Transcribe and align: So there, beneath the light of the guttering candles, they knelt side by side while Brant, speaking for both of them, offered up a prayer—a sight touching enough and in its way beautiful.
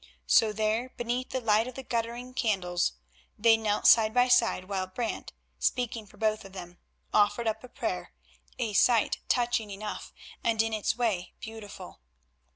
So 0.25 0.51
there, 0.51 0.89
beneath 0.97 1.29
the 1.29 1.39
light 1.39 1.67
of 1.67 1.75
the 1.75 1.83
guttering 1.83 2.33
candles, 2.33 2.93
they 3.37 3.55
knelt 3.55 3.85
side 3.85 4.15
by 4.15 4.29
side 4.29 4.63
while 4.65 4.87
Brant, 4.87 5.31
speaking 5.59 6.07
for 6.07 6.17
both 6.17 6.43
of 6.43 6.53
them, 6.53 6.79
offered 7.13 7.45
up 7.45 7.63
a 7.63 7.69
prayer—a 7.69 8.73
sight 8.73 9.19
touching 9.29 9.69
enough 9.69 10.11
and 10.43 10.59
in 10.63 10.73
its 10.73 10.95
way 10.95 11.33
beautiful. 11.39 11.99